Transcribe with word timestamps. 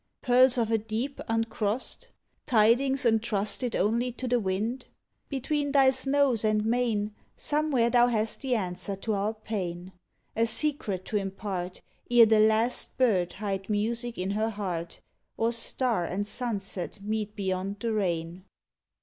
Pearls 0.23 0.57
of 0.57 0.71
a 0.71 0.79
deep 0.79 1.21
uncrossed? 1.27 2.07
Tidings 2.47 3.05
entrusted 3.05 3.75
only 3.75 4.11
to 4.11 4.27
the 4.27 4.39
wind? 4.39 4.85
80 4.85 4.85
CALIFORNIA 4.85 4.89
Between 5.29 5.71
thy 5.73 5.89
snows 5.91 6.43
and 6.43 6.65
main, 6.65 7.13
Somewhere 7.37 7.91
thou 7.91 8.07
hast 8.07 8.41
the 8.41 8.55
answer 8.55 8.95
to 8.95 9.13
our 9.13 9.35
pain 9.35 9.91
A 10.35 10.47
secret 10.47 11.05
to 11.05 11.17
impart 11.17 11.83
Ere 12.09 12.25
the 12.25 12.39
last 12.39 12.97
bird 12.97 13.33
hide 13.33 13.69
music 13.69 14.17
in 14.17 14.31
her 14.31 14.49
heart, 14.49 15.01
Or 15.37 15.51
star 15.51 16.03
and 16.03 16.25
sunset 16.25 16.97
meet 17.03 17.35
beyond 17.35 17.79
the 17.79 17.93
rain. 17.93 18.45